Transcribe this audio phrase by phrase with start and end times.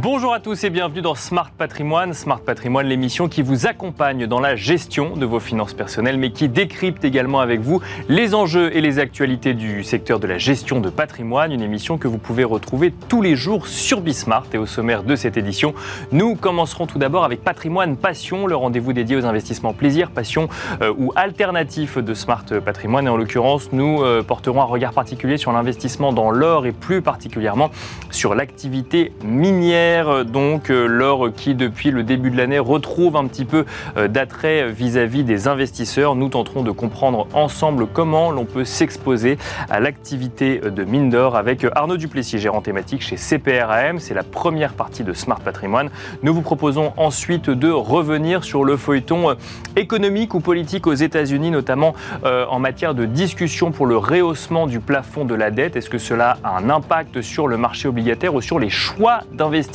[0.00, 2.14] Bonjour à tous et bienvenue dans Smart Patrimoine.
[2.14, 6.48] Smart Patrimoine, l'émission qui vous accompagne dans la gestion de vos finances personnelles, mais qui
[6.48, 10.88] décrypte également avec vous les enjeux et les actualités du secteur de la gestion de
[10.88, 11.50] patrimoine.
[11.50, 14.46] Une émission que vous pouvez retrouver tous les jours sur Bismart.
[14.52, 15.74] Et au sommaire de cette édition,
[16.12, 20.48] nous commencerons tout d'abord avec Patrimoine Passion, le rendez-vous dédié aux investissements plaisir, passion
[20.80, 23.06] euh, ou alternatif de Smart Patrimoine.
[23.06, 27.02] Et en l'occurrence, nous euh, porterons un regard particulier sur l'investissement dans l'or et plus
[27.02, 27.72] particulièrement
[28.12, 29.87] sur l'activité minière
[30.24, 33.64] donc euh, l'or qui depuis le début de l'année retrouve un petit peu
[33.96, 36.14] euh, d'attrait vis-à-vis des investisseurs.
[36.14, 39.38] Nous tenterons de comprendre ensemble comment l'on peut s'exposer
[39.70, 43.98] à l'activité de mine d'or avec Arnaud Duplessis, gérant thématique chez CPRAM.
[43.98, 45.88] C'est la première partie de Smart Patrimoine.
[46.22, 49.34] Nous vous proposons ensuite de revenir sur le feuilleton euh,
[49.76, 51.94] économique ou politique aux États-Unis, notamment
[52.24, 55.76] en matière de discussion pour le rehaussement du plafond de la dette.
[55.76, 59.67] Est-ce que cela a un impact sur le marché obligataire ou sur les choix d'investissement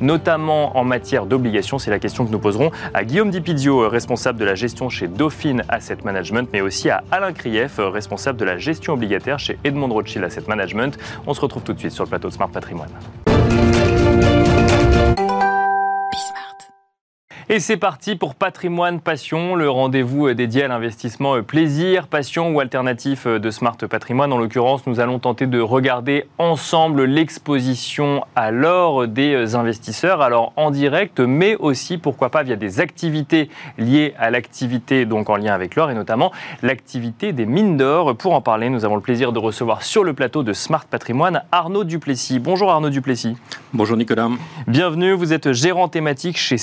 [0.00, 4.44] notamment en matière d'obligations C'est la question que nous poserons à Guillaume Dipizio, responsable de
[4.44, 8.94] la gestion chez Dauphine Asset Management, mais aussi à Alain Krief, responsable de la gestion
[8.94, 10.98] obligataire chez Edmond Rothschild Asset Management.
[11.26, 12.90] On se retrouve tout de suite sur le plateau de Smart Patrimoine.
[17.52, 23.26] Et c'est parti pour Patrimoine Passion, le rendez-vous dédié à l'investissement plaisir, passion ou alternatif
[23.26, 24.32] de Smart Patrimoine.
[24.32, 30.70] En l'occurrence, nous allons tenter de regarder ensemble l'exposition à l'or des investisseurs, alors en
[30.70, 35.74] direct, mais aussi, pourquoi pas, via des activités liées à l'activité, donc en lien avec
[35.74, 36.30] l'or, et notamment
[36.62, 38.16] l'activité des mines d'or.
[38.16, 41.42] Pour en parler, nous avons le plaisir de recevoir sur le plateau de Smart Patrimoine
[41.50, 42.38] Arnaud Duplessis.
[42.38, 43.36] Bonjour Arnaud Duplessis.
[43.72, 44.28] Bonjour Nicolas.
[44.68, 46.58] Bienvenue, vous êtes gérant thématique chez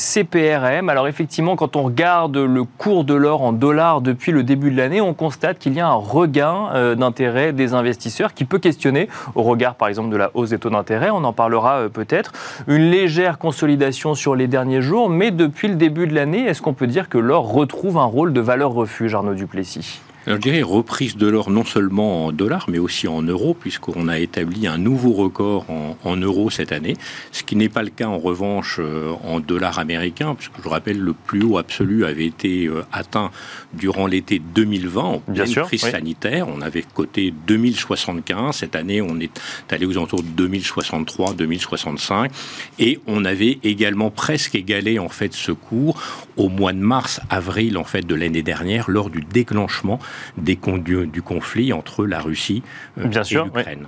[0.77, 4.77] Alors effectivement, quand on regarde le cours de l'or en dollars depuis le début de
[4.77, 9.09] l'année, on constate qu'il y a un regain euh, d'intérêt des investisseurs qui peut questionner,
[9.33, 12.31] au regard par exemple de la hausse des taux d'intérêt, on en parlera euh, peut-être,
[12.67, 16.73] une légère consolidation sur les derniers jours, mais depuis le début de l'année, est-ce qu'on
[16.73, 20.01] peut dire que l'or retrouve un rôle de valeur refuge, Arnaud Duplessis?
[20.27, 24.09] Alors, je dirais reprise de l'or non seulement en dollars, mais aussi en euros, puisqu'on
[24.09, 25.65] a établi un nouveau record
[26.03, 26.97] en, euros cette année,
[27.31, 30.99] ce qui n'est pas le cas en revanche euh, en dollars américains, puisque je rappelle
[30.99, 33.31] le plus haut absolu avait été euh, atteint
[33.71, 36.49] durant l'été 2020, en pleine crise sanitaire.
[36.49, 38.53] On avait coté 2075.
[38.53, 39.31] Cette année, on est
[39.69, 42.31] allé aux alentours de 2063, 2065.
[42.79, 46.01] Et on avait également presque égalé, en fait, ce cours
[46.35, 50.01] au mois de mars, avril, en fait, de l'année dernière, lors du déclenchement
[50.37, 52.63] des du conflit entre la Russie
[52.97, 53.87] euh, et l'Ukraine.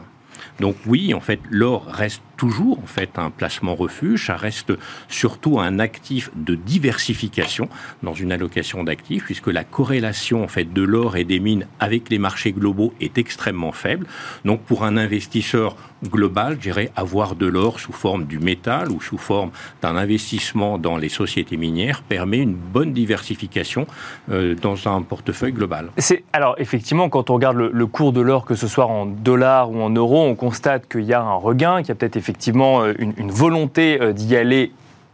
[0.60, 4.72] Donc oui, en fait, l'or reste toujours en fait un placement refuge, ça reste
[5.10, 7.68] surtout un actif de diversification
[8.02, 12.10] dans une allocation d'actifs puisque la corrélation en fait de l'or et des mines avec
[12.10, 14.08] les marchés globaux est extrêmement faible.
[14.46, 19.02] Donc pour un investisseur global, je dirais avoir de l'or sous forme du métal ou
[19.02, 19.52] sous forme
[19.82, 23.86] d'un investissement dans les sociétés minières permet une bonne diversification
[24.32, 25.90] euh, dans un portefeuille global.
[25.98, 29.72] C'est alors effectivement quand on regarde le, cours de l'or que ce soit en dollars
[29.72, 32.29] ou en euros, on constate qu'il y a un regain, qu'il y a peut-être effectivement
[32.52, 34.72] euh, une, volonté euh, d'y aller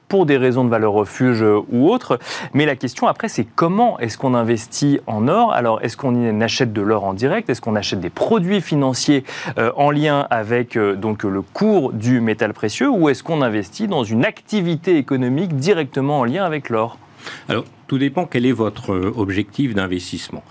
[0.07, 2.19] pour des raisons de valeur refuge euh, ou autres.
[2.53, 5.51] Mais la question après, c'est comment est-ce qu'on investit en or?
[5.53, 7.49] Alors, est-ce qu'on achète de l'or en direct?
[7.49, 9.23] Est-ce qu'on achète des produits financiers
[9.75, 12.89] en lien avec donc le cours du métal précieux?
[12.89, 16.97] Ou est-ce qu'on investit dans une activité économique directement en lien avec l'or?
[17.49, 20.43] Alors, tout dépend quel est votre objectif d'investissement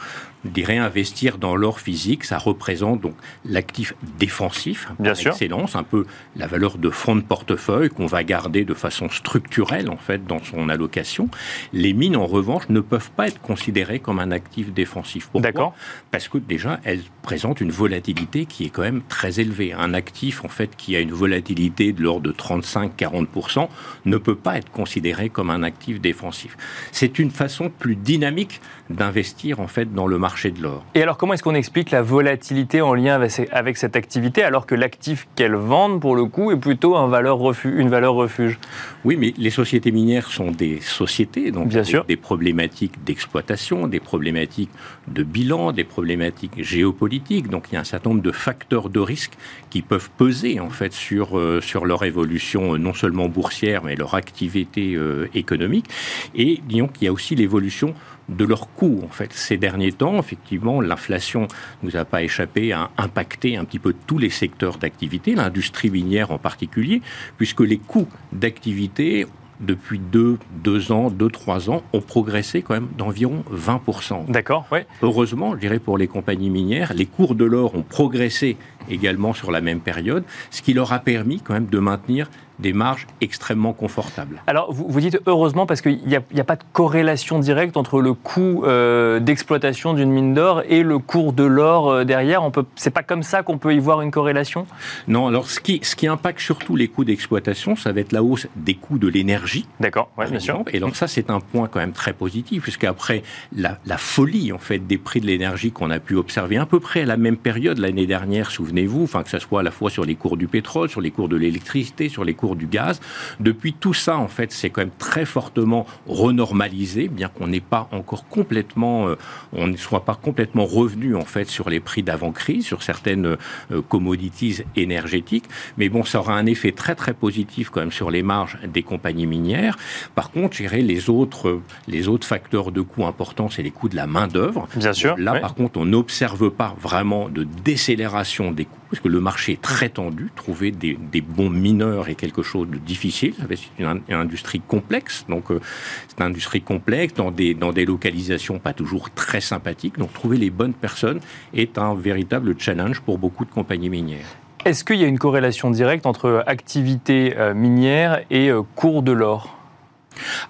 [0.48, 5.32] dirais investir dans l'or physique, ça représente donc l'actif défensif Bien sûr.
[5.32, 6.04] excellence, un peu
[6.36, 10.42] la valeur de fonds de portefeuille qu'on va garder de façon structurelle en fait dans
[10.42, 11.28] son allocation.
[11.72, 15.28] Les mines en revanche ne peuvent pas être considérées comme un actif défensif.
[15.32, 15.74] Pourquoi?
[16.10, 19.72] Parce que déjà elles présentent une volatilité qui est quand même très élevée.
[19.72, 23.68] Un actif en fait qui a une volatilité de l'ordre de 35-40%
[24.04, 26.56] ne peut pas être considéré comme un actif défensif.
[26.92, 30.84] C'est une façon plus dynamique d'investir en fait dans le marché de l'or.
[30.94, 33.20] Et alors comment est-ce qu'on explique la volatilité en lien
[33.52, 37.38] avec cette activité alors que l'actif qu'elles vendent pour le coup est plutôt un valeur
[37.38, 38.58] refuge, une valeur refuge?
[39.04, 42.04] Oui, mais les sociétés minières sont des sociétés donc Bien sûr.
[42.04, 44.70] des problématiques d'exploitation, des problématiques
[45.08, 47.48] de bilan, des problématiques géopolitiques.
[47.48, 49.32] Donc il y a un certain nombre de facteurs de risque
[49.70, 53.96] qui peuvent peser en fait sur euh, sur leur évolution euh, non seulement boursière mais
[53.96, 55.86] leur activité euh, économique.
[56.34, 57.94] Et disons qu'il y a aussi l'évolution
[58.28, 59.00] de leurs coûts.
[59.04, 61.48] En fait, ces derniers temps, effectivement, l'inflation
[61.82, 66.30] nous a pas échappé à impacter un petit peu tous les secteurs d'activité, l'industrie minière
[66.30, 67.02] en particulier,
[67.36, 69.26] puisque les coûts d'activité
[69.60, 74.30] depuis deux, deux ans, deux, trois ans, ont progressé quand même d'environ 20%.
[74.30, 74.80] D'accord, oui.
[75.02, 78.56] Heureusement, je dirais pour les compagnies minières, les cours de l'or ont progressé
[78.90, 82.28] également sur la même période, ce qui leur a permis quand même de maintenir
[82.58, 84.42] des marges extrêmement confortables.
[84.46, 88.00] Alors, vous, vous dites heureusement parce qu'il n'y a, a, pas de corrélation directe entre
[88.00, 92.42] le coût euh, d'exploitation d'une mine d'or et le cours de l'or euh, derrière.
[92.42, 94.66] On peut, c'est pas comme ça qu'on peut y voir une corrélation?
[95.08, 95.26] Non.
[95.26, 98.46] Alors, ce qui, ce qui impacte surtout les coûts d'exploitation, ça va être la hausse
[98.56, 99.66] des coûts de l'énergie.
[99.80, 100.10] D'accord.
[100.16, 100.62] Ouais, bien sûr.
[100.72, 103.22] Et donc ça, c'est un point quand même très positif, puisqu'après
[103.56, 106.78] la, la folie en fait des prix de l'énergie qu'on a pu observer à peu
[106.78, 109.88] près à la même période l'année dernière, souvenez-vous, enfin que ça soit à la fois
[109.88, 113.00] sur les cours du pétrole, sur les cours de l'électricité, sur les cours du gaz.
[113.38, 117.88] Depuis tout ça, en fait, c'est quand même très fortement renormalisé, bien qu'on n'ait pas
[117.92, 119.16] encore complètement, euh,
[119.52, 123.82] on ne soit pas complètement revenu en fait sur les prix d'avant-crise, sur certaines euh,
[123.88, 125.44] commodities énergétiques.
[125.78, 128.82] Mais bon, ça aura un effet très très positif quand même sur les marges des
[128.82, 129.76] compagnies minières.
[130.16, 133.94] Par contre, je les autres, les autres facteurs de coûts importants, c'est les coûts de
[133.94, 134.66] la main d'œuvre.
[134.74, 135.14] Bien sûr.
[135.18, 139.62] Là, par contre, on n'observe pas vraiment de décélération des parce que le marché est
[139.62, 140.30] très tendu.
[140.34, 143.34] Trouver des, des bons mineurs est quelque chose de difficile.
[143.50, 145.60] C'est une, industrie complexe, donc euh,
[146.08, 149.98] c'est une industrie complexe dans des, dans des localisations pas toujours très sympathiques.
[149.98, 151.20] Donc trouver les bonnes personnes
[151.52, 154.26] est un véritable challenge pour beaucoup de compagnies minières.
[154.64, 159.12] Est-ce qu'il y a une corrélation directe entre activité euh, minière et euh, cours de
[159.12, 159.63] l'or?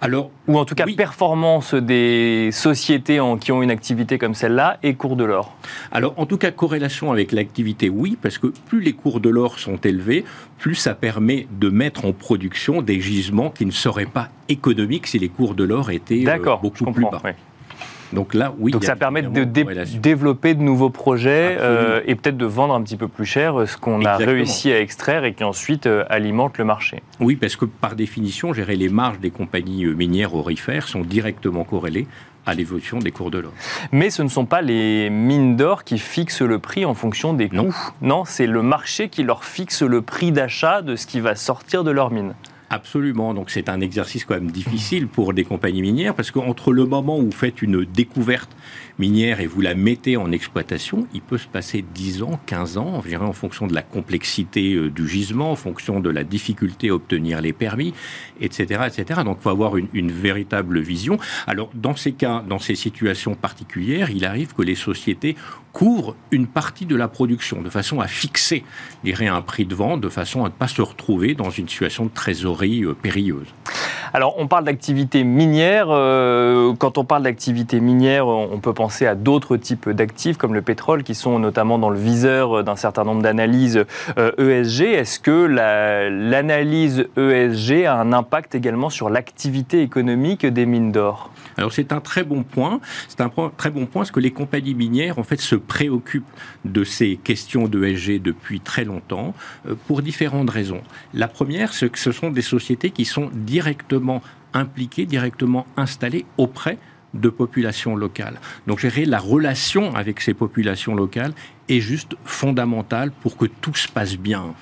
[0.00, 4.78] Alors, ou en tout cas performance des sociétés en, qui ont une activité comme celle-là
[4.82, 5.56] et cours de l'or.
[5.92, 9.58] Alors en tout cas corrélation avec l'activité oui parce que plus les cours de l'or
[9.58, 10.24] sont élevés,
[10.58, 15.18] plus ça permet de mettre en production des gisements qui ne seraient pas économiques si
[15.18, 17.22] les cours de l'or étaient euh, beaucoup plus bas.
[18.12, 18.72] Donc là, oui.
[18.72, 22.96] Donc ça permet de développer de nouveaux projets euh, et peut-être de vendre un petit
[22.96, 26.58] peu plus cher euh, ce qu'on a réussi à extraire et qui ensuite euh, alimente
[26.58, 27.02] le marché.
[27.20, 32.06] Oui, parce que par définition, gérer les marges des compagnies minières orifères sont directement corrélées
[32.46, 33.52] à l'évolution des cours de l'or.
[33.90, 37.48] Mais ce ne sont pas les mines d'or qui fixent le prix en fonction des
[37.48, 37.56] coûts.
[37.56, 37.70] Non,
[38.02, 41.84] non c'est le marché qui leur fixe le prix d'achat de ce qui va sortir
[41.84, 42.34] de leur mine.
[42.74, 43.34] Absolument.
[43.34, 47.20] Donc c'est un exercice quand même difficile pour des compagnies minières parce qu'entre le moment
[47.20, 48.50] où vous faites une découverte
[48.98, 53.02] minière et vous la mettez en exploitation, il peut se passer 10 ans, 15 ans,
[53.20, 57.40] en fonction de la complexité euh, du gisement, en fonction de la difficulté à obtenir
[57.40, 57.94] les permis,
[58.40, 58.82] etc.
[58.86, 59.20] etc.
[59.24, 61.18] Donc il faut avoir une, véritable vision.
[61.46, 65.34] Alors dans ces cas, dans ces situations particulières, il arrive que les sociétés
[65.72, 68.62] couvrent une partie de la production de façon à fixer,
[69.02, 72.04] dirais, un prix de vente, de façon à ne pas se retrouver dans une situation
[72.04, 73.48] de trésorerie euh, périlleuse.
[74.12, 75.86] Alors on parle d'activité minière.
[75.90, 80.52] Euh, quand on parle d'activité minière, on peut penser penser à d'autres types d'actifs comme
[80.52, 84.18] le pétrole qui sont notamment dans le viseur d'un certain nombre d'analyses ESG.
[84.18, 85.46] Euh, e Est-ce que
[86.30, 91.30] l'analyse ESG a un impact également sur l'activité économique des mines d'or?
[91.56, 92.80] Alors c'est un très bon point.
[93.08, 96.28] C'est un très bon point parce que les compagnies minières en fait se préoccupent
[96.66, 99.32] de ces questions d'ESG depuis très longtemps
[99.66, 100.82] euh, pour différentes raisons.
[101.14, 104.20] La première, c'est que ce sont des sociétés qui sont directement
[104.52, 106.76] impliquées, directement installées auprès
[107.14, 108.40] de populations locales.
[108.66, 111.32] Donc gérer la relation avec ces populations locales
[111.68, 114.54] est juste fondamentale pour que tout se passe bien.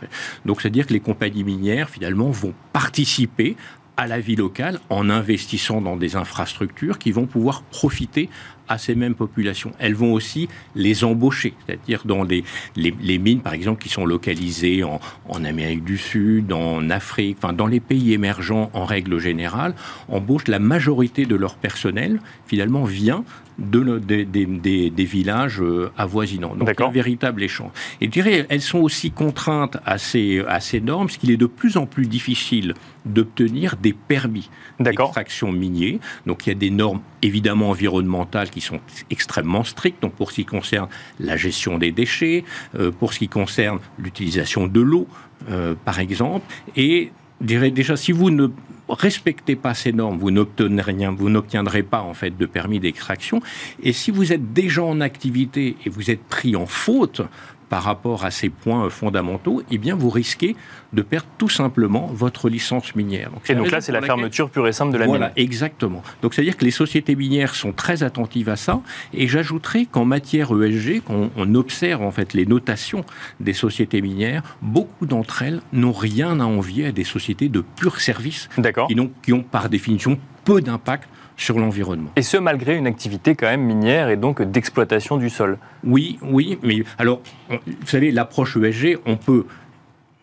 [0.44, 3.56] Donc c'est-à-dire que les compagnies minières, finalement, vont participer
[3.96, 8.28] à la vie locale en investissant dans des infrastructures qui vont pouvoir profiter
[8.68, 9.72] à ces mêmes populations.
[9.78, 12.44] Elles vont aussi les embaucher, c'est-à-dire dans les,
[12.76, 17.52] les, mines, par exemple, qui sont localisées en, en, Amérique du Sud, en Afrique, enfin
[17.52, 19.74] dans les pays émergents en règle générale,
[20.08, 23.24] embauchent la majorité de leur personnel, finalement, vient
[23.58, 26.54] de, des, des, des, villages euh, avoisinants.
[26.54, 27.70] Donc, un véritable échange.
[28.00, 31.36] Et je dirais, elles sont aussi contraintes à ces, à ces normes, parce qu'il est
[31.36, 34.48] de plus en plus difficile d'obtenir des permis
[34.80, 36.00] d'extraction minier.
[36.26, 38.80] Donc, il y a des normes évidemment environnementales qui sont
[39.10, 40.02] extrêmement strictes.
[40.02, 40.88] Donc, pour ce qui concerne
[41.20, 42.44] la gestion des déchets,
[42.74, 45.06] euh, pour ce qui concerne l'utilisation de l'eau,
[45.50, 46.46] euh, par exemple.
[46.76, 48.48] Et je dirais déjà, si vous ne
[48.92, 53.40] respectez pas ces normes, vous n'obtiendrez rien, vous n'obtiendrez pas en fait de permis d'extraction.
[53.82, 57.22] Et si vous êtes déjà en activité et vous êtes pris en faute
[57.68, 60.56] par rapport à ces points fondamentaux, eh bien vous risquez
[60.92, 63.30] de perdre tout simplement votre licence minière.
[63.30, 65.16] Donc, et donc là, c'est la fermeture pure et simple de la mine.
[65.16, 66.02] Voilà, exactement.
[66.22, 68.80] Donc c'est-à-dire que les sociétés minières sont très attentives à ça.
[69.14, 73.04] Et j'ajouterais qu'en matière ESG, quand on observe en fait les notations
[73.40, 78.00] des sociétés minières, beaucoup d'entre elles n'ont rien à envier à des sociétés de pur
[78.00, 78.48] service,
[78.88, 82.10] qui, qui ont par définition peu d'impact sur l'environnement.
[82.16, 85.58] Et ce, malgré une activité quand même minière et donc d'exploitation du sol.
[85.84, 89.46] Oui, oui, mais alors, vous savez, l'approche ESG, on peut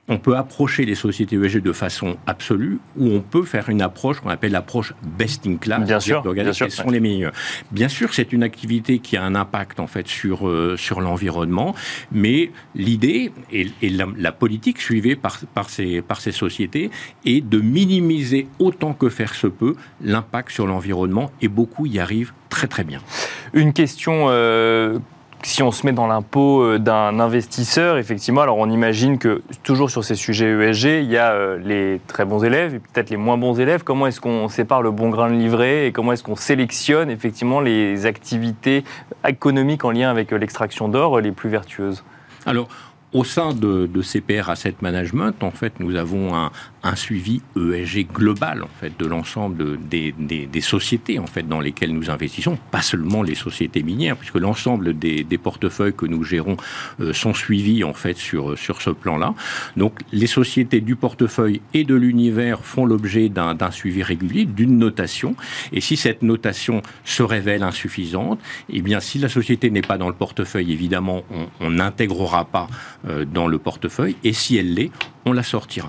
[0.10, 4.20] on peut approcher les sociétés ESG de façon absolue ou on peut faire une approche
[4.20, 5.86] qu'on appelle l'approche best in class.
[5.86, 7.32] Bien sûr, bien sûr, sont les meilleurs.
[7.72, 11.76] Bien sûr, c'est une activité qui a un impact en fait sur euh, sur l'environnement,
[12.12, 16.90] mais l'idée et, la, politique suivie par par ces par ces sociétés
[17.26, 22.34] est de minimiser autant que faire se peut l'impact sur l'environnement et beaucoup y arrivent
[22.50, 23.02] très très bien.
[23.54, 24.98] Une question euh,
[25.44, 29.90] si on se met dans l'impôt euh, d'un investisseur, effectivement, alors on imagine que toujours
[29.90, 33.18] sur ces sujets ESG, il y a euh, les très bons élèves et peut-être les
[33.18, 33.84] moins bons élèves.
[33.84, 37.62] Comment est-ce qu'on sépare le bon grain de livret et comment est-ce qu'on sélectionne effectivement
[37.62, 38.84] les activités
[39.28, 42.04] économiques en lien avec l'extraction d'or les plus vertueuses?
[43.12, 46.52] Au sein de, de, CPR Asset Management, en fait, nous avons un,
[46.84, 51.60] un suivi ESG global, en fait, de l'ensemble des, des, des, sociétés, en fait, dans
[51.60, 56.24] lesquelles nous investissons, pas seulement les sociétés minières, puisque l'ensemble des, des, portefeuilles que nous
[56.24, 56.58] gérons
[57.00, 59.34] euh, sont suivis, en fait, sur, sur ce plan-là.
[59.76, 65.36] Donc, les sociétés du portefeuille et de l'univers font l'objet d'un suivi régulier, d'une notation,
[65.72, 68.40] et si cette notation se révèle insuffisante,
[68.70, 71.24] eh bien, si la société n'est pas dans le portefeuille, évidemment,
[71.60, 72.68] on n'intégrera pas
[73.04, 74.92] dans le portefeuille, et si elle l'est,
[75.26, 75.88] on la sortira.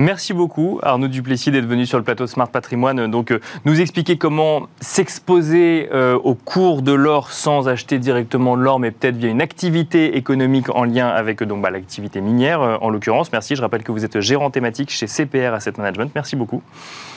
[0.00, 3.10] Merci beaucoup Arnaud Duplessis d'être venu sur le plateau Smart Patrimoine.
[3.10, 8.62] Donc euh, nous expliquer comment s'exposer euh, au cours de l'or sans acheter directement de
[8.62, 12.88] l'or, mais peut-être via une activité économique en lien avec donc bah, l'activité minière en
[12.88, 13.30] l'occurrence.
[13.30, 13.56] Merci.
[13.56, 16.10] Je rappelle que vous êtes gérant thématique chez CPR Asset Management.
[16.14, 16.62] Merci beaucoup.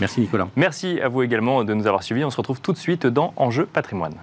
[0.02, 0.50] Merci Nicolas.
[0.58, 2.26] Merci à vous également de nous avoir suivis.
[2.26, 4.16] On se retrouve tout de suite dans Enjeu Patrimoine.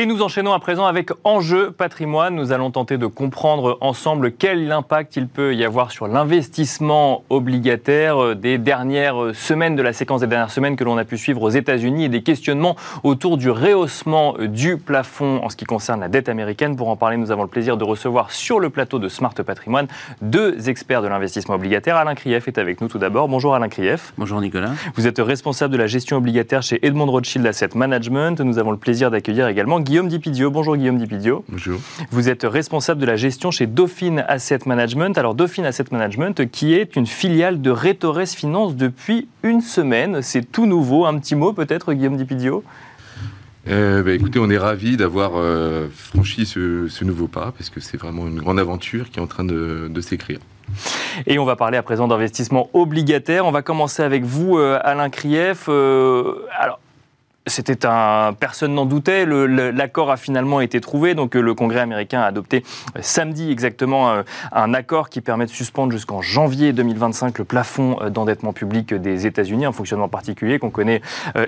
[0.00, 2.36] Et nous enchaînons à présent avec Enjeu patrimoine.
[2.36, 8.36] Nous allons tenter de comprendre ensemble quel impact il peut y avoir sur l'investissement obligataire
[8.36, 11.50] des dernières semaines, de la séquence des dernières semaines que l'on a pu suivre aux
[11.50, 16.28] États-Unis et des questionnements autour du rehaussement du plafond en ce qui concerne la dette
[16.28, 16.76] américaine.
[16.76, 19.88] Pour en parler, nous avons le plaisir de recevoir sur le plateau de Smart Patrimoine
[20.22, 21.96] deux experts de l'investissement obligataire.
[21.96, 23.26] Alain Krief est avec nous tout d'abord.
[23.26, 24.12] Bonjour Alain Krief.
[24.16, 24.70] Bonjour Nicolas.
[24.94, 28.40] Vous êtes responsable de la gestion obligataire chez Edmond Rothschild Asset Management.
[28.42, 30.50] Nous avons le plaisir d'accueillir également Guillaume Dipidio.
[30.50, 31.46] Bonjour Guillaume Dipidio.
[31.48, 31.80] Bonjour.
[32.10, 35.16] Vous êtes responsable de la gestion chez Dauphine Asset Management.
[35.16, 40.20] Alors Dauphine Asset Management qui est une filiale de Retores Finance depuis une semaine.
[40.20, 41.06] C'est tout nouveau.
[41.06, 42.62] Un petit mot peut-être Guillaume Dipidio?
[43.66, 47.96] Euh, bah, écoutez, on est ravis d'avoir euh, franchi ce, nouveau pas parce que c'est
[47.96, 50.38] vraiment une grande aventure qui est en train de, s'écrire.
[51.26, 53.46] Et on va parler à présent d'investissement obligataire.
[53.46, 55.70] On va commencer avec vous, euh, Alain Krief.
[55.70, 56.78] alors,
[57.48, 59.26] c'était un, personne n'en doutait.
[59.26, 61.14] L'accord a finalement été trouvé.
[61.14, 62.64] Donc le Congrès américain a adopté
[62.96, 67.98] euh, samedi exactement euh, un accord qui permet de suspendre jusqu'en janvier 2025 le plafond
[68.00, 71.00] euh, d'endettement public des États-Unis, un fonctionnement particulier qu'on connaît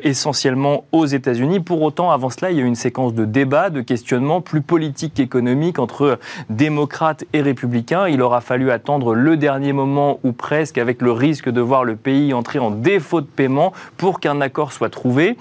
[0.03, 1.61] essentiellement aux États-Unis.
[1.61, 4.61] Pour autant, avant cela, il y a eu une séquence de débats, de questionnements plus
[4.61, 8.09] politiques qu'économiques entre démocrates et républicains.
[8.09, 11.97] Il aura fallu attendre le dernier moment ou presque, avec le risque de voir le
[11.97, 15.37] pays entrer en défaut de paiement pour qu'un accord soit trouvé.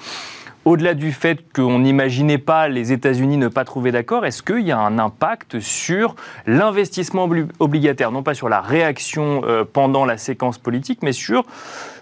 [0.66, 4.72] Au-delà du fait qu'on n'imaginait pas les États-Unis ne pas trouver d'accord, est-ce qu'il y
[4.72, 10.58] a un impact sur l'investissement obligataire, non pas sur la réaction euh, pendant la séquence
[10.58, 11.46] politique, mais sur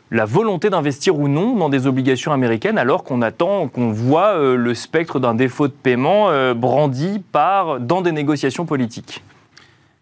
[0.10, 4.56] la volonté d'investir ou non dans des obligations américaines alors qu'on attend, qu'on voit euh,
[4.56, 9.24] le spectre d'un défaut de paiement euh, brandi dans des négociations politiques?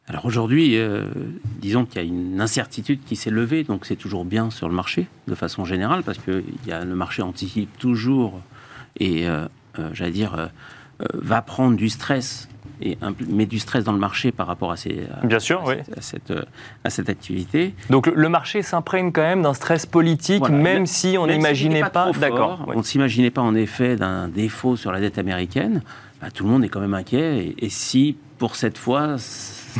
[0.07, 0.77] Alors aujourd'hui,
[1.59, 4.75] disons qu'il y a une incertitude qui s'est levée, donc c'est toujours bien sur le
[4.75, 8.39] marché de façon générale, parce que y a, le marché anticipe toujours
[8.99, 9.45] et, euh,
[9.79, 10.47] euh, j'allais dire, euh,
[11.13, 12.47] va prendre du stress
[12.81, 12.97] et
[13.29, 15.75] met du stress dans le marché par rapport à, ces, Bien sûr, oui.
[15.99, 16.33] cette,
[16.83, 17.73] à, cette, activité.
[17.89, 22.11] Donc le marché s'imprègne quand même d'un stress politique, même si on n'imaginait pas.
[22.11, 22.65] D'accord.
[22.67, 25.83] On ne s'imaginait pas en effet d'un défaut sur la dette américaine.
[26.21, 27.55] Bah, tout le monde est quand même inquiet.
[27.57, 29.15] Et, si pour cette fois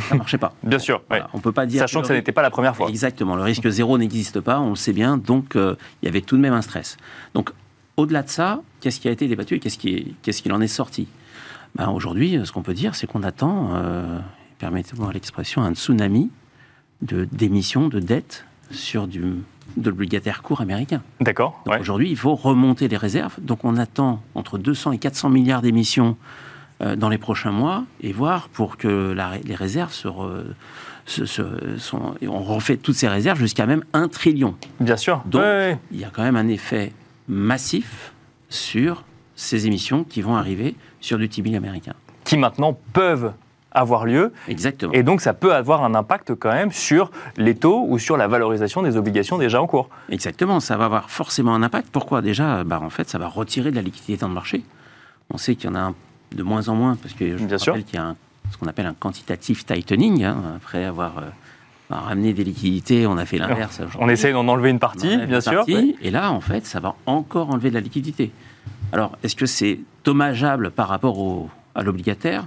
[0.00, 0.52] ça ne marchait pas.
[0.62, 1.02] Bien sûr.
[1.32, 1.80] On peut pas dire.
[1.80, 2.88] Sachant que, ça n'était pas la première fois.
[2.88, 3.36] Exactement.
[3.36, 5.16] Le risque zéro n'existe pas, on le sait bien.
[5.16, 6.96] Donc, il y avait tout de même un stress.
[7.34, 7.50] Donc,
[7.96, 11.08] au-delà de ça, qu'est-ce qui a été débattu et qu'est-ce qu'il en est sorti?
[11.74, 14.18] Ben, Aujourd'hui, ce qu'on peut dire, c'est qu'on attend, euh,
[14.58, 16.30] permettez-moi l'expression, un tsunami
[17.02, 19.20] de d'émissions de dettes sur du,
[19.76, 21.02] de l'obligataire court américain.
[21.20, 21.62] D'accord.
[21.78, 23.34] Aujourd'hui, il faut remonter les réserves.
[23.40, 26.22] Donc on attend entre 200 et 400 milliards d'émissions euh,
[26.80, 30.08] dans les prochains mois et voir pour que les réserves se,
[31.78, 34.54] sont, on refait toutes ces réserves jusqu'à même un trillion.
[34.80, 35.22] Bien sûr.
[35.24, 35.42] Donc
[35.90, 36.92] il y a quand même un effet
[37.28, 38.12] massif
[38.48, 39.04] sur
[39.34, 41.94] ces émissions qui vont arriver sur du T-bill américain.
[42.24, 43.32] Qui maintenant peuvent
[43.76, 44.32] avoir lieu.
[44.48, 44.92] Exactement.
[44.92, 48.26] Et donc ça peut avoir un impact quand même sur les taux ou sur la
[48.26, 49.90] valorisation des obligations déjà en cours.
[50.08, 51.88] Exactement, ça va avoir forcément un impact.
[51.92, 54.64] Pourquoi Déjà, bah, en fait, ça va retirer de la liquidité dans le marché.
[55.30, 55.92] On sait qu'il y en a
[56.34, 58.16] de moins en moins, parce que je Bien rappelle qu'il y a un-
[58.50, 60.24] ce qu'on appelle un quantitative tightening.
[60.24, 61.22] hein, après avoir euh,
[61.90, 63.80] ramené des liquidités, on a fait l'inverse.
[63.98, 65.52] On essaye d'en enlever une partie, bien une sûr.
[65.54, 68.32] partie, Et là, en fait, ça va encore enlever de la liquidité.
[68.92, 72.46] Alors, est-ce que c'est dommageable par rapport au- à l'obligataire?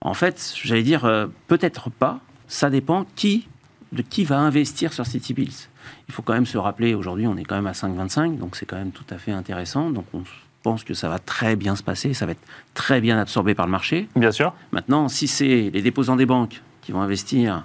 [0.00, 2.20] En fait, j'allais dire euh, peut-être pas.
[2.48, 3.48] Ça dépend qui,
[3.92, 5.68] de qui va investir sur ces T-bills.
[6.08, 8.66] Il faut quand même se rappeler, aujourd'hui, on est quand même à 5,25, donc c'est
[8.66, 9.90] quand même tout à fait intéressant.
[9.90, 10.22] Donc, on
[10.62, 12.42] pense que ça va très bien se passer, ça va être
[12.74, 14.08] très bien absorbé par le marché.
[14.16, 14.54] Bien sûr.
[14.72, 17.64] Maintenant, si c'est les déposants des banques qui vont investir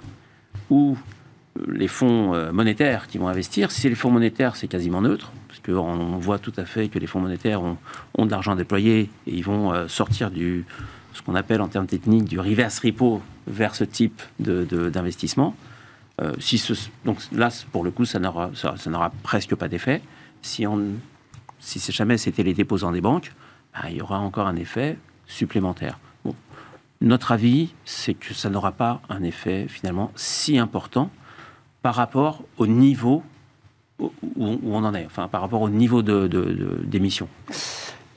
[0.70, 0.96] ou
[1.58, 5.00] euh, les fonds euh, monétaires qui vont investir, si c'est les fonds monétaires, c'est quasiment
[5.00, 7.76] neutre, parce qu'on on voit tout à fait que les fonds monétaires ont,
[8.16, 10.64] ont de l'argent déployé et ils vont euh, sortir du
[11.14, 15.56] ce qu'on appelle en termes techniques du reverse repo vers ce type de- de- d'investissement.
[16.20, 16.74] Euh, si ce-
[17.04, 20.00] donc là, pour le coup, ça n'aura ça- ça n'aura presque pas d'effet.
[20.42, 20.80] Si, on,
[21.60, 23.32] si jamais c'était les déposants des banques,
[23.74, 25.98] bah, il y aura encore un effet supplémentaire.
[26.24, 26.34] Bon.
[27.00, 31.10] Notre avis, c'est que ça n'aura pas un effet finalement si important
[31.82, 33.22] par rapport au niveau
[34.00, 37.28] où, on en est, enfin par rapport au niveau de- de- d'émission.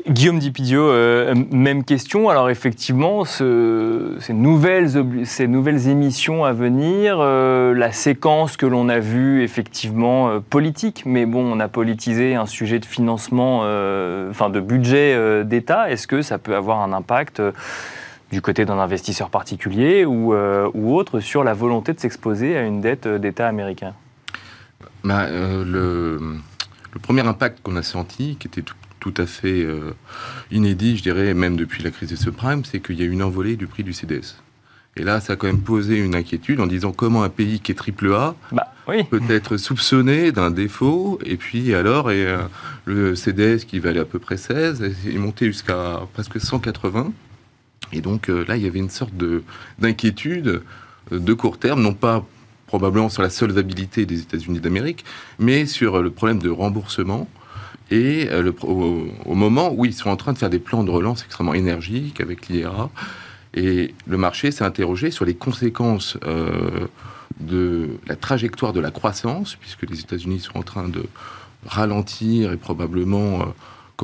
[0.07, 2.29] Guillaume Dipidio, euh, même question.
[2.29, 9.43] Alors effectivement, ce- ces, nouvelles émissions à venir, euh, la séquence que l'on a vue
[9.43, 13.59] effectivement euh, politique, mais bon, on a politisé un sujet de financement,
[14.29, 15.91] enfin de budget d'État.
[15.91, 17.41] Est-ce que ça peut avoir un impact
[18.31, 23.07] du côté d'un investisseur particulier ou, autre sur la volonté de s'exposer à une dette
[23.07, 23.93] d'État américain?
[25.03, 26.19] Bah, le
[27.01, 29.91] premier impact qu'on a senti, qui était tout, tout à fait euh,
[30.51, 33.23] inédit, je dirais, même depuis la crise des subprimes, c'est qu'il y a eu une
[33.23, 34.37] envolée du prix du CDS.
[34.95, 37.71] Et là, ça a quand même posé une inquiétude en disant comment un pays qui
[37.71, 39.03] est triple A Bah oui.
[39.05, 42.37] peut être soupçonné d'un défaut, et puis alors, et, euh,
[42.85, 47.11] le CDS qui valait à peu près 16 est monté jusqu'à presque 180.
[47.93, 49.43] Et donc euh, là, il y avait une sorte de-
[49.79, 50.61] d'inquiétude
[51.11, 52.25] de court terme, non pas
[52.67, 55.03] probablement sur la solvabilité des États-Unis d'Amérique,
[55.39, 57.27] mais sur le problème de remboursement.
[57.91, 61.23] Et euh, au moment où ils sont en train de faire des plans de relance
[61.23, 62.89] extrêmement énergiques avec l'IRA,
[63.53, 66.87] et le marché s'est interrogé sur les conséquences euh,
[67.41, 71.03] de la trajectoire de la croissance, puisque les États-Unis sont en train de
[71.65, 73.45] ralentir et probablement euh,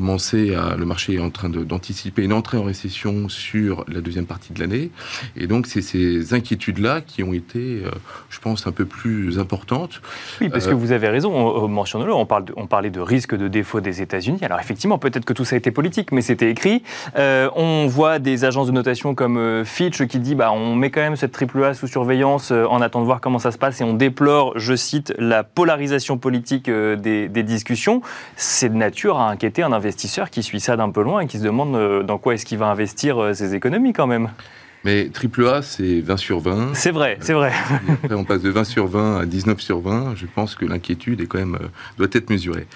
[0.01, 0.75] à.
[0.77, 4.59] Le marché est en train d'anticiper une entrée en récession sur la deuxième partie de
[4.59, 4.91] l'année.
[5.35, 7.89] Et donc, c'est ces inquiétudes-là qui ont été, euh,
[8.29, 10.01] je pense, un peu plus importantes.
[10.41, 12.89] Oui, parce Euh, que vous avez raison, on- on- mentionnez-le, on, parle de- on parlait
[12.89, 14.39] de risque de défaut des États-Unis.
[14.41, 16.83] Alors effectivement, peut-être que tout ça a été politique, mais c'était écrit.
[17.17, 20.91] Euh, on voit des agences de notation comme euh, Fitch qui dit bah, on met
[20.91, 23.57] quand même cette triple A sous surveillance euh, en attendant de voir comment ça se
[23.57, 28.01] passe et on déplore, je cite, la polarisation politique euh, des, des discussions.
[28.35, 31.37] C'est de nature à inquiéter un investisseur qui suit ça d'un peu loin et qui
[31.37, 34.29] se demande euh, dans quoi est-ce qu'il va investir euh, ses économies quand même.
[34.83, 36.73] Mais AAA, c'est 20 sur 20.
[36.75, 37.51] C'est vrai, c'est vrai.
[37.87, 40.13] Et après, on passe de 20 sur 20 à 19 sur 20.
[40.15, 42.67] Je pense que l'inquiétude est quand même euh, doit être mesurée.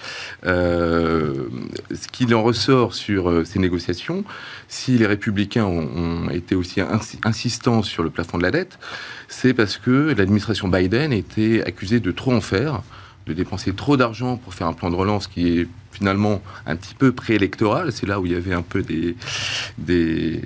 [0.46, 1.46] Euh,
[1.94, 4.24] ce qu'il en ressort sur euh, ces négociations,
[4.68, 5.88] si les républicains ont,
[6.26, 8.80] ont été aussi insi- insistants sur le plafond de la dette,
[9.28, 12.82] c'est parce que l'administration Biden était accusée de trop en faire,
[13.32, 16.96] de dépenser trop d'argent pour faire un plan de relance qui est finalement un petit
[16.96, 17.92] peu préélectoral.
[17.92, 19.16] C'est là où il y avait un peu des,
[19.78, 20.42] des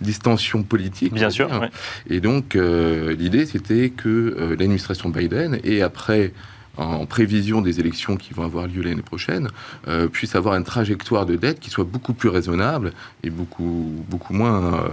[0.00, 1.14] distensions politiques.
[1.14, 1.48] Bien sûr.
[1.60, 1.70] ouais.
[2.10, 6.32] Et donc, euh, l'idée, c'était que euh, l'administration Biden, et après,
[6.76, 9.48] en prévision des élections qui vont avoir lieu l'année prochaine,
[9.88, 12.92] euh, puisse avoir une trajectoire de dette qui soit beaucoup plus raisonnable
[13.24, 14.88] et beaucoup, beaucoup moins euh,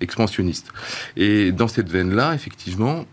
[0.00, 0.68] expansionniste.
[1.16, 3.06] Et dans cette veine-là, effectivement,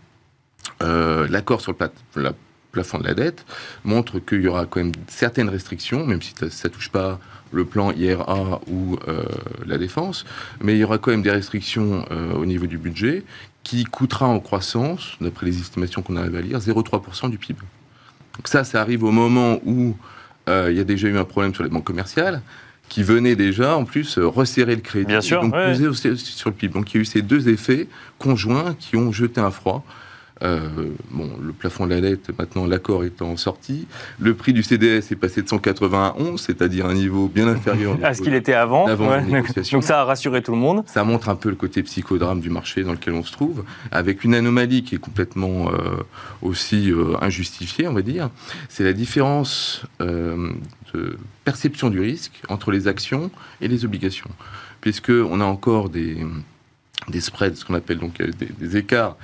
[0.82, 2.34] euh, l'accord sur le plat- la
[2.72, 3.44] plafond de la dette
[3.84, 7.18] montre qu'il y aura quand même certaines restrictions, même si ça ne touche pas
[7.52, 9.24] le plan IRA ou euh,
[9.66, 10.24] la défense,
[10.60, 13.24] mais il y aura quand même des restrictions euh, au niveau du budget
[13.64, 17.60] qui coûtera en croissance, d'après les estimations qu'on arrive à lire, 0,3% du PIB.
[18.36, 19.96] Donc ça, ça arrive au moment où
[20.48, 22.40] euh, il y a déjà eu un problème sur les banques commerciales
[22.88, 25.74] qui venait déjà, en plus, resserrer le crédit Bien sûr, donc ouais.
[25.74, 26.72] peser sur le PIB.
[26.72, 27.86] Donc il y a eu ces deux effets
[28.18, 29.84] conjoints qui ont jeté un froid.
[30.42, 30.68] Euh,
[31.10, 33.86] bon, le plafond de la dette, maintenant l'accord étant sorti,
[34.20, 37.98] le prix du CDS est passé de 180 à 11, c'est-à-dire un niveau bien inférieur
[38.02, 38.86] À ce qu'il était avant.
[38.86, 39.42] d'avant ouais.
[39.72, 40.84] Donc ça a rassuré tout le monde.
[40.86, 44.24] Ça montre un peu le côté psychodrame du marché dans lequel on se trouve, avec
[44.24, 45.96] une anomalie qui est complètement euh,
[46.42, 48.30] aussi euh, injustifiée, on va dire.
[48.68, 54.30] C'est la différence de perception du risque entre les actions et les obligations,
[54.80, 56.18] puisque on a encore des
[57.08, 59.16] des spreads, ce qu'on appelle donc euh, des, des écarts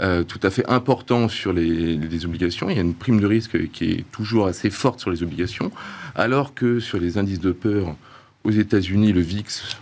[0.00, 2.68] euh, tout à fait importants sur les, les obligations.
[2.70, 5.70] Il y a une prime de risque qui est toujours assez forte sur les obligations,
[6.14, 7.96] alors que sur les indices de peur,
[8.44, 9.76] aux États-Unis, le VIX,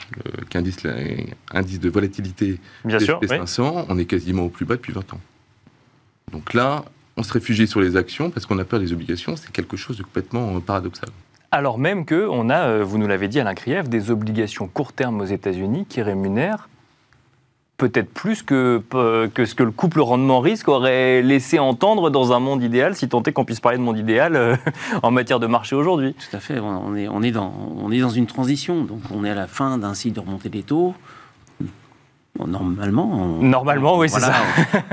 [0.55, 0.83] indice,
[1.53, 3.29] l'indice de volatilité Bien des sûr, oui.
[3.29, 5.21] SP500, on est quasiment au plus bas depuis 20 ans.
[6.33, 6.85] Donc là,
[7.17, 9.37] on se réfugie sur les actions parce qu'on a peur des obligations.
[9.37, 11.09] C'est quelque chose de complètement euh, paradoxal.
[11.53, 14.93] Alors même que on a, euh, vous nous l'avez dit Alain Krief, des obligations court
[14.93, 16.69] terme aux États-Unis qui rémunèrent
[17.81, 22.39] peut-être plus que, euh, que ce que le couple rendement-risque aurait laissé entendre dans un
[22.39, 24.55] monde idéal, si tant est qu'on puisse parler de monde idéal euh,
[25.03, 26.15] en matière de marché aujourd'hui.
[26.15, 26.61] Tout à fait.
[26.61, 28.85] On est, on, est dans, on est dans une transition.
[28.85, 30.95] Donc, on est à la fin d'un cycle de remontée des taux.
[32.47, 33.11] Normalement.
[33.41, 34.33] on- Normalement, oui, c'est ça.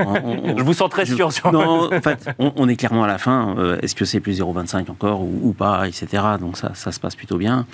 [0.00, 3.04] on- Je vous sens très je- sûr sur Non, en fait, on, on est clairement
[3.04, 3.54] à la fin.
[3.58, 6.22] Euh, Est-ce que c'est plus 0,25 encore ou, ou pas, etc.
[6.40, 7.64] Donc ça, ça se passe plutôt bien.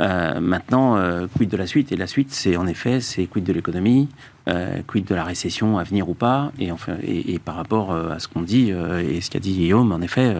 [0.00, 1.90] Euh, maintenant, euh, quid de la suite?
[1.90, 4.08] Et la suite, c'est en effet, c'est quid de l'économie,
[4.48, 6.52] euh, quid de la récession à venir ou pas.
[6.58, 9.38] Et, enfin, et, et par rapport euh, à ce qu'on dit euh, et ce qu'a
[9.38, 10.34] dit Guillaume, en effet,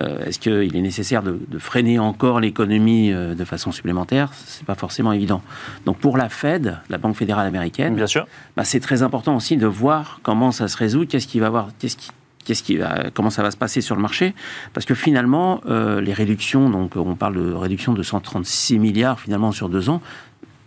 [0.00, 4.30] euh, est-ce qu'il est nécessaire de, de freiner encore l'économie de façon supplémentaire?
[4.46, 5.42] C'est pas forcément évident.
[5.86, 8.26] Donc pour la Fed, la Banque fédérale américaine, Bien sûr.
[8.56, 11.68] bah, c'est très important aussi de voir comment ça se résout, qu'est-ce qui va avoir,
[11.78, 12.10] qu'est-ce qui,
[12.44, 14.34] qu'est-ce qui va, comment ça va se passer sur le marché,
[14.72, 19.52] parce que finalement, euh, les réductions, donc on parle de réduction de 136 milliards finalement
[19.52, 20.00] sur deux ans,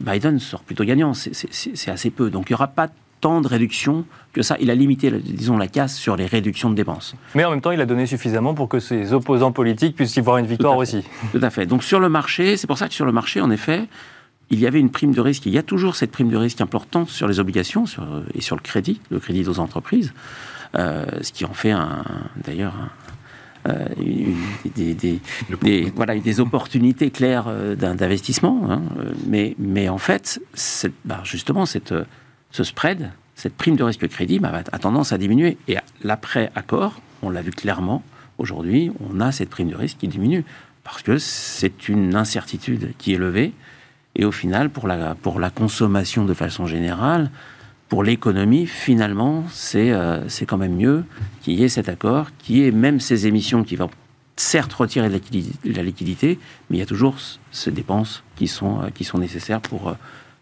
[0.01, 2.87] Biden sort plutôt gagnant, c'est, assez peu, donc il n'y aura pas
[3.21, 4.57] tant de réductions que ça.
[4.59, 7.13] Il a limité, disons, la casse sur les réductions de dépenses.
[7.35, 10.21] Mais en même temps, il a donné suffisamment pour que ses opposants politiques puissent y
[10.21, 11.03] voir une victoire Tout aussi.
[11.31, 11.65] Tout à fait.
[11.67, 13.83] Donc sur le marché, c'est pour ça que sur le marché, en effet,
[14.49, 15.45] il y avait une prime de risque.
[15.45, 18.55] Il y a toujours cette prime de risque importante sur les obligations sur- et sur
[18.55, 20.13] le crédit, le crédit aux entreprises,
[20.77, 21.73] euh, ce qui en fait
[22.43, 22.73] d'ailleurs
[23.99, 24.35] une-
[24.75, 25.19] des, des-
[25.61, 28.61] des- voilà, des opportunités claires euh, d'investissement.
[28.69, 28.81] hein.
[28.99, 30.41] Euh, Mais, mais en fait,
[31.05, 32.03] bah, justement, cette, euh,
[32.51, 35.57] ce spread, cette prime de risque crédit bah, a tendance à diminuer.
[35.67, 38.03] Et l'après-accord, on l'a vu clairement,
[38.37, 40.43] aujourd'hui, on a cette prime de risque qui diminue.
[40.83, 43.53] Parce que c'est une incertitude qui est levée.
[44.15, 47.29] Et au final, pour la, pour la consommation de façon générale,
[47.91, 51.03] pour l'économie, finalement, c'est euh, c'est quand même mieux
[51.41, 53.89] qu'il y ait cet accord, qu'il y ait même ces émissions qui vont
[54.37, 58.79] certes retirer de la liquidité, mais il y a toujours ce- ces dépenses qui sont,
[58.79, 59.93] euh, qui sont nécessaires pour euh,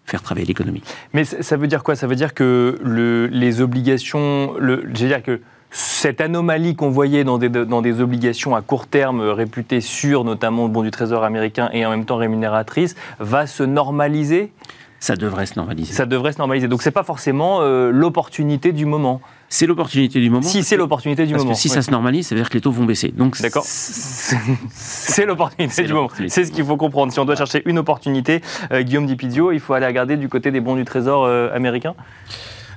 [0.05, 0.83] faire travailler l'économie.
[1.13, 1.95] Mais ça veut dire quoi?
[1.95, 7.23] Ça veut dire que le- les obligations, je veux dire que cette anomalie qu'on voyait
[7.23, 11.23] dans des, dans des obligations à court terme réputées sûres, notamment le bon du Trésor
[11.23, 14.51] américain et en même temps rémunératrices, va se normaliser?
[14.99, 15.93] Ça devrait se normaliser.
[15.93, 16.67] Ça devrait se normaliser.
[16.67, 19.21] Donc c'est pas forcément euh, l'opportunité du moment.
[19.47, 20.43] C'est l'opportunité du moment.
[20.43, 21.55] Si c'est l'opportunité du Parce moment.
[21.55, 21.73] que si oui.
[21.73, 23.07] ça se normalise, ça veut dire que les taux vont baisser.
[23.09, 23.63] Donc D'accord.
[23.65, 26.09] c'est- l'opportunité du moment.
[26.27, 27.11] C'est ce qu'il faut comprendre.
[27.13, 30.51] Si on doit chercher une opportunité, euh, Guillaume Dipidio, il faut aller regarder du côté
[30.51, 31.95] des bons du Trésor euh, américain.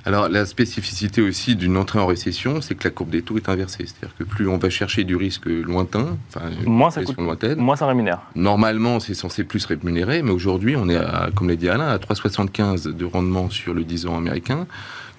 [0.05, 3.47] Alors, la spécificité aussi d'une entrée en récession, c'est que la courbe des taux est
[3.47, 3.85] inversée.
[3.85, 7.25] C'est-à-dire que plus on va chercher du risque lointain, enfin, Moins ça récession coûte.
[7.25, 8.19] lointaine, Moins ça rémunère.
[8.35, 11.97] Normalement, c'est censé plus rémunérer, mais aujourd'hui, on est, à, comme l'a dit Alain, à
[11.97, 14.67] 3,75 de rendement sur le 10 ans américain,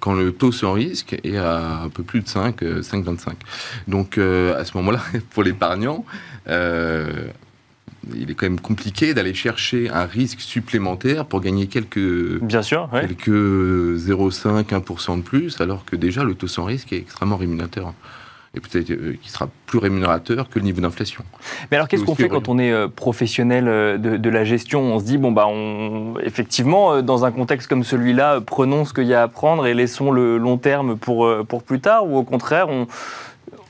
[0.01, 3.33] quand le taux sans risque est à un peu plus de 5, euh, 5,25.
[3.89, 6.05] Donc, euh, à ce moment-là, pour l'épargnant,
[6.49, 7.29] euh,
[8.15, 12.89] il est quand même compliqué d'aller chercher un risque supplémentaire pour gagner quelques, Bien sûr.
[12.93, 13.03] ouais.
[13.03, 17.93] quelques 0,5, 1% de plus, alors que déjà le taux sans risque est extrêmement rémunérateur.
[18.57, 21.25] Et peut-être euh, qu'il sera plus rémunérateur que le niveau d'inflation.
[21.71, 24.81] Mais alors, qu'est-ce qu'on fait quand on est euh, professionnel euh, de, de la gestion?
[24.81, 28.95] On se dit, bon, bah, on, effectivement, euh, dans un contexte comme celui-là, prenons ce
[28.95, 32.17] qu'il y a à prendre et laissons le long terme pour, pour plus tard Ou
[32.17, 32.87] au contraire, on,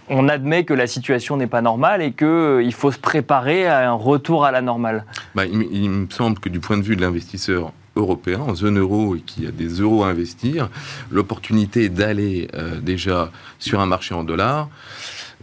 [0.09, 3.95] on admet que la situation n'est pas normale et qu'il faut se préparer à un
[3.95, 5.05] retour à la normale.
[5.35, 9.15] Bah, il me semble que du point de vue de l'investisseur européen, en zone euro
[9.17, 10.69] et qui a des euros à investir,
[11.11, 14.69] l'opportunité d'aller euh, déjà sur un marché en dollars,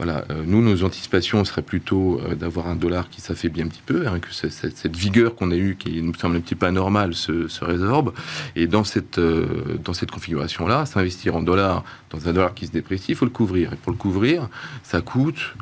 [0.04, 3.84] voilà, euh, nous, nos anticipations seraient plutôt euh, d'avoir un dollar qui s'affaiblit un petit
[3.86, 6.66] peu, hein, que ce- cette, vigueur qu'on a eue, qui nous semble un petit peu
[6.66, 8.12] anormale, se, se résorbe.
[8.56, 9.46] Et dans cette, euh,
[9.84, 13.32] dans cette configuration-là, s'investir en dollars dans un dollar qui se déprécie, il faut le
[13.32, 13.74] couvrir.
[13.74, 14.50] Et pour le couvrir,
[14.82, 15.54] ça coûte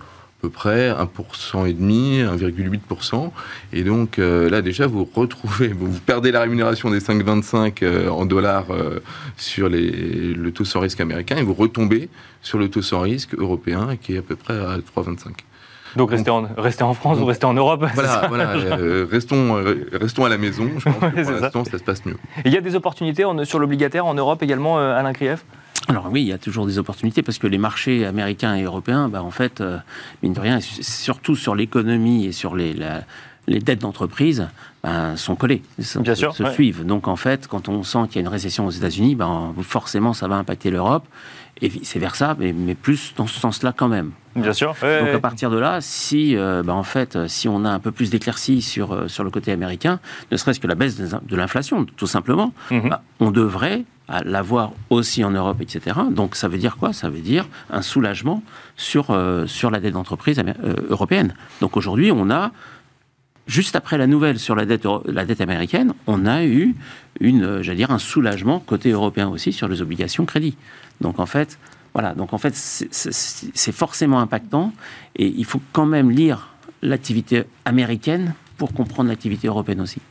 [0.42, 3.32] peu près 1% et demi, 1,8%.
[3.74, 8.26] Et donc euh, là déjà vous retrouvez, vous perdez la rémunération des 5,25 euh, en
[8.26, 9.00] dollars euh,
[9.38, 12.10] sur les, le taux sans risque américain et vous retombez
[12.42, 15.32] sur le taux sans risque européen qui est à peu près à 3,25.
[15.96, 16.30] Donc, restez
[16.84, 18.30] en, France ou restez en Europe Voilà,
[18.78, 20.70] euh, restons, euh, restons à la maison.
[20.78, 21.40] Je pense que pour ça.
[21.42, 22.16] l'instant ça se passe mieux.
[22.46, 25.44] Et Il y a des opportunités en- sur l'obligataire en Europe également, euh, Alain Krief?
[25.90, 29.10] Alors oui, il y a toujours des opportunités parce que les marchés américains et européens,
[29.10, 29.78] bah, en fait, euh,
[30.24, 33.02] mine de rien, surtout sur l'économie et sur les, la-
[33.48, 34.48] les dettes d'entreprise
[34.84, 36.54] ben, sont collées, Bien se, sûr, se ouais.
[36.54, 36.86] suivent.
[36.86, 40.14] Donc en fait, quand on sent qu'il y a une récession aux États-Unis, ben, forcément
[40.14, 41.06] ça va impacter l'Europe
[41.62, 44.12] et vice-versa, mais, mais plus dans ce sens-là quand même.
[44.36, 44.76] Bien sûr.
[44.84, 45.16] Ouais, Donc ouais.
[45.16, 48.12] à partir de là, si euh, ben, en fait, si on a un peu plus
[48.12, 50.00] d'éclaircies sur, euh, sur le côté américain,
[50.32, 52.90] ne serait-ce que la baisse de l'inflation, tout simplement, Mhm.
[52.90, 55.98] bah, on devrait à l'avoir aussi en Europe, etc.
[56.12, 56.94] Donc ça veut dire quoi?
[56.94, 58.44] Ça veut dire un soulagement
[58.76, 61.36] sur, euh, sur la dette d'entreprise euh, européenne.
[61.62, 62.52] Donc aujourd'hui, on a,
[63.46, 66.76] juste après la nouvelle sur la dette, la dette américaine, on a eu
[67.20, 70.58] une, euh, dire, un soulagement côté européen aussi sur les obligations crédit.
[71.02, 71.60] Donc en fait,
[71.94, 74.74] voilà, donc en fait, c'est forcément impactant
[75.16, 76.50] et il faut quand même lire
[76.82, 80.02] l'activité américaine pour comprendre l'activité européenne aussi,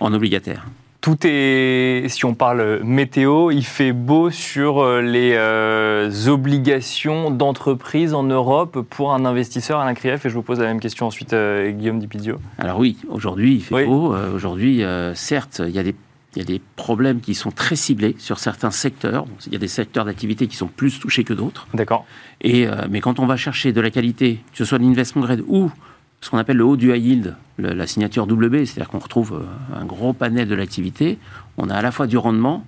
[0.00, 0.66] en obligataire.
[1.00, 8.14] Tout est, si on parle météo, il fait beau sur euh, les euh, obligations d'entreprise
[8.14, 11.32] en Europe pour un investisseur, Alain Krief, et je vous pose la même question ensuite,
[11.34, 12.38] euh, Guillaume Dipidio.
[12.58, 13.84] Alors oui, aujourd'hui, il fait Oui.
[13.86, 14.12] beau.
[14.12, 14.82] Euh, aujourd'hui,
[15.14, 15.94] certes, il y, a des,
[16.34, 19.24] il y a des problèmes qui sont très ciblés sur certains secteurs.
[19.46, 21.68] Il y a des secteurs d'activité qui sont plus touchés que d'autres.
[21.74, 22.06] D'accord.
[22.40, 25.42] Et, mais quand on va chercher de la qualité, que ce soit de l'investment grade
[25.46, 25.70] ou
[26.20, 29.34] ce qu'on appelle le haut du high yield, le- la signature WB, c'est-à-dire qu'on retrouve
[29.42, 31.18] euh, un gros panel de l'activité,
[31.56, 32.64] on a à la fois du rendement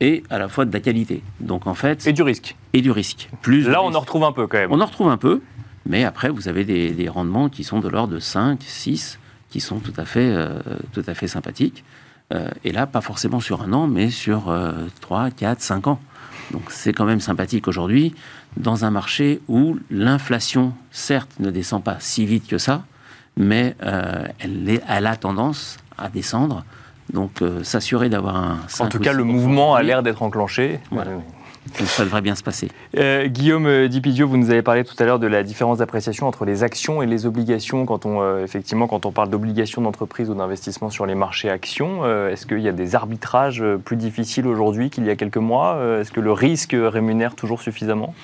[0.00, 1.22] et à la fois de la qualité.
[1.40, 2.56] Donc en fait, Et du risque.
[2.72, 3.28] et du risque.
[3.42, 3.96] Plus Là, on risque.
[3.96, 4.72] en retrouve un peu quand même.
[4.72, 5.40] On en retrouve un peu,
[5.86, 9.18] mais après, vous avez des, des rendements qui sont de l'ordre de 5, 6,
[9.50, 10.58] qui sont tout à fait, euh,
[10.92, 11.84] tout à fait sympathiques.
[12.32, 16.00] Euh, et là, pas forcément sur un an, mais sur euh, 3, 4, 5 ans.
[16.50, 18.14] Donc c'est quand même sympathique aujourd'hui,
[18.56, 22.84] dans un marché où l'inflation, certes, ne descend pas si vite que ça,
[23.36, 26.64] mais euh, elle, est- elle a tendance à descendre.
[27.12, 28.54] Donc euh, s'assurer d'avoir un...
[28.64, 30.80] En 5 tout ou cas, le 6% mouvement a l'air d'être enclenché.
[30.90, 31.12] Voilà.
[31.78, 32.68] Donc ça devrait bien se passer.
[32.96, 36.26] Euh, Guillaume euh, Dipidio, vous nous avez parlé tout à l'heure de la différence d'appréciation
[36.26, 40.30] entre les actions et les obligations quand on, euh, effectivement, quand on parle d'obligations d'entreprise
[40.30, 42.00] ou d'investissement sur les marchés actions.
[42.04, 45.74] Euh, Est-ce qu'il y a des arbitrages plus difficiles aujourd'hui qu'il y a quelques mois?
[45.74, 48.14] Euh, Est-ce que le risque rémunère toujours suffisamment?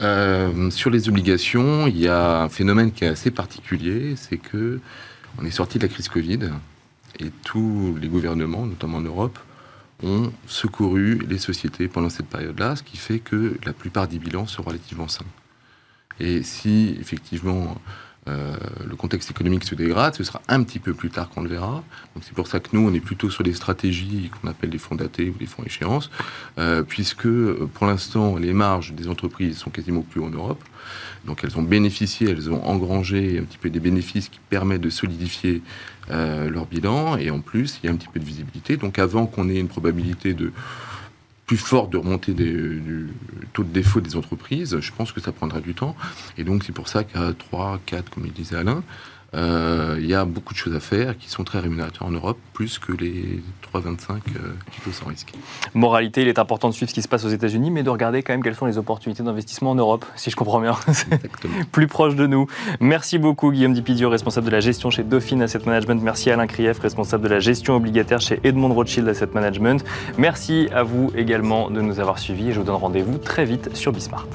[0.00, 4.80] Euh, sur les obligations, il y a un phénomène qui est assez particulier, c'est que
[5.40, 6.50] on est sorti de la crise Covid
[7.20, 9.38] et tous les gouvernements, notamment en Europe,
[10.02, 14.46] ont secouru les sociétés pendant cette période-là, ce qui fait que la plupart des bilans
[14.46, 15.24] sont relativement sains.
[16.20, 17.76] Et si effectivement
[18.28, 18.56] euh,
[18.86, 21.82] le contexte économique se dégrade, ce sera un petit peu plus tard qu'on le verra.
[22.14, 24.78] Donc c'est pour ça que nous, on est plutôt sur des stratégies qu'on appelle des
[24.78, 26.10] fonds datés ou des fonds échéances,
[26.58, 30.62] euh, puisque pour l'instant, les marges des entreprises sont quasiment plus en Europe.
[31.28, 34.88] Donc elles ont bénéficié, elles ont engrangé un petit peu des bénéfices qui permettent de
[34.90, 35.60] solidifier
[36.10, 37.18] euh, leur bilan.
[37.18, 38.78] Et en plus, il y a un petit peu de visibilité.
[38.78, 40.50] Donc avant qu'on ait une probabilité de
[41.46, 43.08] plus forte de remontée des- du
[43.52, 45.94] taux de défaut des entreprises, je pense que ça prendra du temps.
[46.38, 48.82] Et donc c'est pour ça qu'à 3, 4, comme il disait Alain,
[49.34, 52.78] il y a beaucoup de choses à faire qui sont très rémunérateurs en Europe, plus
[52.78, 55.32] que les 3,25 euh, taux sans risque.
[55.74, 58.22] Moralité, il est important de suivre ce qui se passe aux États-Unis, mais de regarder
[58.22, 60.74] quand même quelles sont les opportunités d'investissement en Europe, si je comprends bien.
[60.88, 61.54] Exactement.
[61.72, 62.46] plus proche de nous.
[62.80, 66.02] Merci beaucoup Guillaume Dipidio, responsable de la gestion chez Dauphine Asset Management.
[66.02, 69.84] Merci Alain Krief, responsable de la gestion obligataire chez Edmond Rothschild Asset Management.
[70.16, 73.74] Merci à vous également de nous avoir suivis et je vous donne rendez-vous très vite
[73.74, 74.26] sur Bismart.